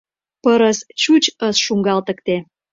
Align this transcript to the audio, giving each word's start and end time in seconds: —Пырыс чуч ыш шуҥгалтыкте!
—Пырыс 0.43 0.79
чуч 1.01 1.23
ыш 1.47 1.57
шуҥгалтыкте! 1.65 2.35